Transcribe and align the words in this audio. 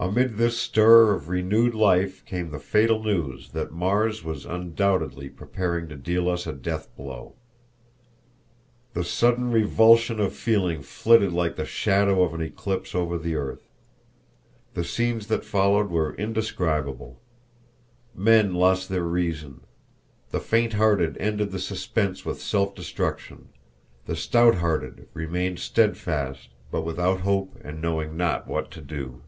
Amid 0.00 0.36
this 0.36 0.58
stir 0.58 1.12
of 1.14 1.28
renewed 1.28 1.74
life 1.74 2.24
came 2.24 2.50
the 2.50 2.58
fatal 2.58 3.00
news 3.04 3.50
that 3.52 3.70
Mars 3.70 4.24
was 4.24 4.44
undoubtedly 4.44 5.28
preparing 5.28 5.86
to 5.90 5.94
deal 5.94 6.28
us 6.28 6.44
a 6.44 6.52
death 6.52 6.88
blow. 6.96 7.34
The 8.94 9.04
sudden 9.04 9.52
revulsion 9.52 10.18
of 10.18 10.34
feeling 10.34 10.82
flitted 10.82 11.32
like 11.32 11.54
the 11.54 11.64
shadow 11.64 12.24
of 12.24 12.34
an 12.34 12.40
eclipse 12.40 12.96
over 12.96 13.16
the 13.16 13.36
earth. 13.36 13.68
The 14.74 14.82
scenes 14.82 15.28
that 15.28 15.44
followed 15.44 15.88
were 15.88 16.16
indescribable. 16.16 17.20
Men 18.12 18.54
lost 18.54 18.88
their 18.88 19.04
reason. 19.04 19.60
The 20.30 20.40
faint 20.40 20.72
hearted 20.72 21.16
ended 21.18 21.52
the 21.52 21.60
suspense 21.60 22.24
with 22.24 22.42
self 22.42 22.74
destruction, 22.74 23.50
the 24.06 24.16
stout 24.16 24.56
hearted 24.56 25.06
remained 25.14 25.60
steadfast, 25.60 26.48
but 26.72 26.82
without 26.82 27.20
hope 27.20 27.56
and 27.62 27.80
knowing 27.80 28.16
not 28.16 28.48
what 28.48 28.72
to 28.72 28.80
do. 28.80 29.22